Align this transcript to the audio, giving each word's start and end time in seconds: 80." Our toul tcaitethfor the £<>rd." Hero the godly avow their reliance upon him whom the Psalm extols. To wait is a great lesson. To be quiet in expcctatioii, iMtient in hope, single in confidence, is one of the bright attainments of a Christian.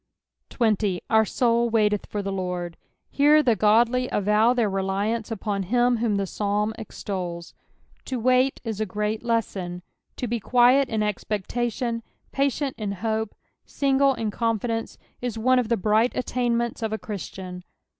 80." 0.59 1.01
Our 1.11 1.25
toul 1.25 1.69
tcaitethfor 1.69 2.23
the 2.23 2.33
£<>rd." 2.33 2.73
Hero 3.11 3.43
the 3.43 3.55
godly 3.55 4.09
avow 4.11 4.51
their 4.51 4.67
reliance 4.67 5.29
upon 5.29 5.61
him 5.61 5.97
whom 5.97 6.15
the 6.15 6.25
Psalm 6.25 6.73
extols. 6.79 7.53
To 8.05 8.19
wait 8.19 8.59
is 8.63 8.81
a 8.81 8.87
great 8.87 9.21
lesson. 9.23 9.83
To 10.15 10.25
be 10.25 10.39
quiet 10.39 10.89
in 10.89 11.01
expcctatioii, 11.01 12.01
iMtient 12.33 12.73
in 12.79 12.91
hope, 12.93 13.35
single 13.63 14.15
in 14.15 14.31
confidence, 14.31 14.97
is 15.21 15.37
one 15.37 15.59
of 15.59 15.69
the 15.69 15.77
bright 15.77 16.13
attainments 16.17 16.81
of 16.81 16.91
a 16.91 16.97
Christian. 16.97 17.63